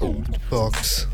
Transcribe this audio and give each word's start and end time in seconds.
old 0.00 0.38
Box. 0.50 1.06